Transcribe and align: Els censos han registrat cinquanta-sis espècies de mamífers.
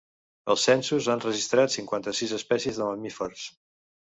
Els 0.53 0.63
censos 0.69 1.09
han 1.15 1.21
registrat 1.25 1.75
cinquanta-sis 1.75 2.35
espècies 2.39 2.81
de 2.81 2.89
mamífers. 2.89 3.45